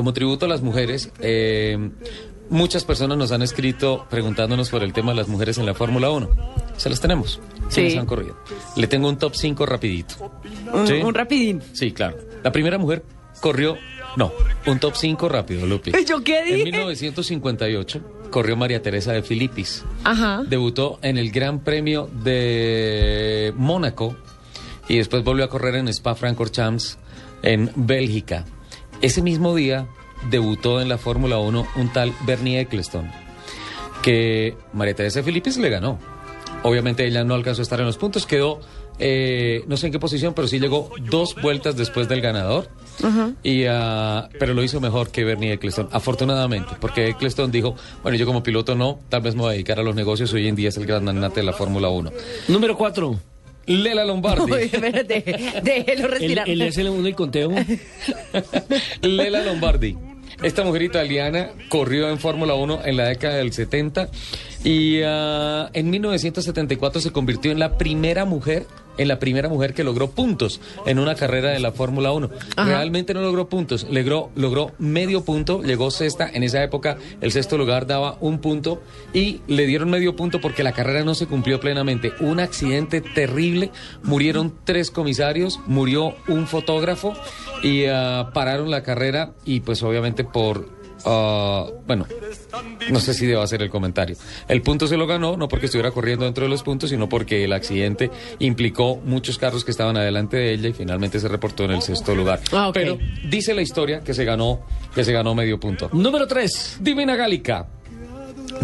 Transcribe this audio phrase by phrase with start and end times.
[0.00, 1.90] como tributo a las mujeres, eh,
[2.48, 6.08] muchas personas nos han escrito preguntándonos por el tema de las mujeres en la Fórmula
[6.08, 6.30] 1.
[6.78, 7.38] Se las tenemos.
[7.68, 7.90] Sí.
[7.90, 7.98] Sí.
[7.98, 8.34] han corrido.
[8.76, 10.14] Le tengo un top 5 rapidito.
[10.72, 10.94] Un, ¿Sí?
[10.94, 11.60] un rapidín.
[11.74, 12.16] Sí, claro.
[12.42, 13.04] La primera mujer
[13.42, 13.76] corrió,
[14.16, 14.32] no,
[14.66, 15.92] un top 5 rápido, Lupi.
[16.08, 16.64] ¿Yo qué En dije?
[16.64, 19.84] 1958 corrió María Teresa de Filipis.
[20.04, 20.42] Ajá.
[20.48, 24.16] Debutó en el Gran Premio de Mónaco
[24.88, 26.96] y después volvió a correr en Spa-Francorchamps
[27.42, 28.46] en Bélgica.
[29.02, 29.86] Ese mismo día
[30.30, 33.10] debutó en la Fórmula 1 un tal Bernie Eccleston,
[34.02, 35.98] que María Teresa de Filipis le ganó.
[36.62, 38.60] Obviamente ella no alcanzó a estar en los puntos, quedó,
[38.98, 42.68] eh, no sé en qué posición, pero sí llegó dos vueltas después del ganador.
[43.42, 48.26] y, ah, pero lo hizo mejor que Bernie Eccleston, afortunadamente, porque Eccleston dijo, bueno, yo
[48.26, 50.68] como piloto no, tal vez me voy a dedicar a los negocios, hoy en día
[50.68, 52.12] es el gran magnate de la Fórmula 1.
[52.48, 53.29] Número 4.
[53.70, 54.52] Lela Lombardi.
[54.52, 55.22] Uy, espérate,
[55.62, 56.48] déjelo El, respirar.
[56.48, 57.52] el es el uno y conteo.
[59.02, 59.96] Lela Lombardi.
[60.42, 64.08] Esta mujer italiana corrió en Fórmula 1 en la década del 70
[64.64, 68.66] y ah, en 1974 se convirtió en la primera mujer,
[69.00, 72.30] en la primera mujer que logró puntos en una carrera de la Fórmula 1.
[72.56, 72.68] Ajá.
[72.68, 76.28] Realmente no logró puntos, logró, logró medio punto, llegó sexta.
[76.30, 78.82] En esa época el sexto lugar daba un punto
[79.14, 82.12] y le dieron medio punto porque la carrera no se cumplió plenamente.
[82.20, 83.70] Un accidente terrible,
[84.02, 87.14] murieron tres comisarios, murió un fotógrafo
[87.62, 90.79] y ah, pararon la carrera y pues obviamente por...
[91.04, 92.06] ah, bueno,
[92.90, 94.16] no sé si debo hacer el comentario.
[94.48, 97.44] El punto se lo ganó, no porque estuviera corriendo dentro de los puntos, sino porque
[97.44, 101.72] el accidente implicó muchos carros que estaban adelante de ella y finalmente se reportó en
[101.72, 102.40] el sexto lugar.
[102.52, 102.70] Ah.
[102.72, 102.98] Pero
[103.28, 104.60] dice la historia que se ganó,
[104.94, 105.90] que se ganó medio punto.
[105.92, 106.78] Número 3.
[106.80, 107.66] Divina Gálica.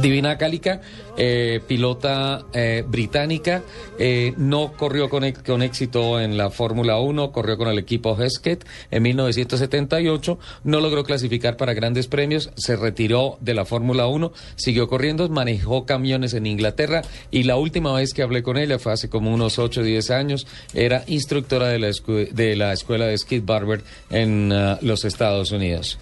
[0.00, 0.82] Divina Gálica,
[1.16, 3.62] eh, pilota eh, británica,
[3.98, 8.14] eh, no corrió con, ex- con éxito en la Fórmula 1, corrió con el equipo
[8.16, 14.32] Hesketh en 1978, no logró clasificar para grandes premios, se retiró de la Fórmula 1,
[14.56, 17.00] siguió corriendo, manejó camiones en Inglaterra
[17.30, 20.10] y la última vez que hablé con ella fue hace como unos 8 o 10
[20.10, 25.98] años, era instructora de la, escuela de Skid Barber en ah, los Estados Unidos.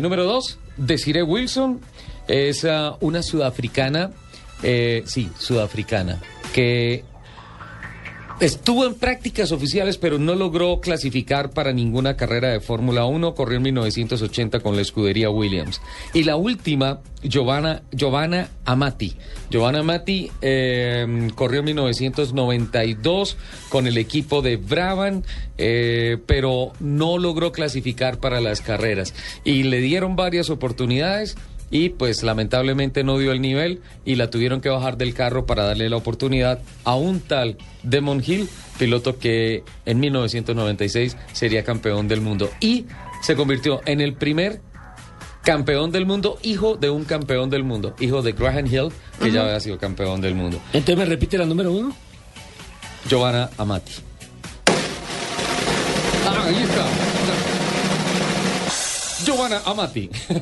[0.00, 1.80] Número dos, Desiree Wilson
[2.28, 4.10] es ah, una sudafricana,
[4.62, 6.20] eh, sí, sudafricana,
[6.52, 7.04] que
[8.40, 13.34] estuvo en prácticas oficiales, pero no logró clasificar para ninguna carrera de Fórmula 1.
[13.34, 15.80] Corrió en 1980 con la escudería Williams.
[16.12, 19.16] Y la última, Giovanna, Giovanna Amati.
[19.50, 23.36] Giovanna Amati eh, corrió en 1992
[23.68, 25.22] con el equipo de Brabham,
[25.56, 29.14] eh, pero no logró clasificar para las carreras.
[29.44, 31.36] Y le dieron varias oportunidades
[31.70, 35.64] y pues lamentablemente no dio el nivel y la tuvieron que bajar del carro para
[35.64, 42.20] darle la oportunidad a un tal Demon Hill, piloto que en 1996 sería campeón del
[42.20, 42.86] mundo y
[43.22, 44.60] se convirtió en el primer
[45.42, 48.88] campeón del mundo, hijo de un campeón del mundo, hijo de Graham Hill,
[49.20, 50.60] que ya había sido campeón del mundo.
[50.72, 51.94] Entonces me repite la número 1.
[53.08, 53.92] Giovanna Amati.
[56.26, 56.84] Ah, ahí está.
[59.24, 60.10] Giovanna Amati.